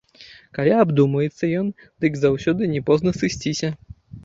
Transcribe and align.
Калі 0.57 0.71
абдумаецца 0.83 1.51
ён, 1.59 1.69
дык 2.07 2.17
заўсёды 2.23 2.73
не 2.75 2.83
позна 2.91 3.17
сысціся. 3.21 3.75